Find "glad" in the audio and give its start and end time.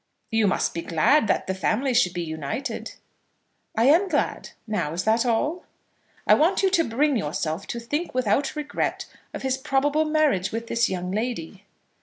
0.81-1.27, 4.09-4.49